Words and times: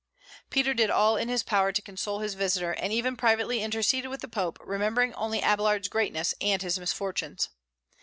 Peter 0.49 0.73
did 0.73 0.89
all 0.89 1.15
in 1.15 1.29
his 1.29 1.43
power 1.43 1.71
to 1.71 1.79
console 1.79 2.21
his 2.21 2.33
visitor, 2.33 2.71
and 2.71 2.91
even 2.91 3.15
privately 3.15 3.61
interceded 3.61 4.09
with 4.09 4.21
the 4.21 4.27
Pope, 4.27 4.57
remembering 4.59 5.13
only 5.13 5.41
Abélard's 5.41 5.89
greatness 5.89 6.33
and 6.41 6.63
his 6.63 6.79
misfortunes. 6.79 7.49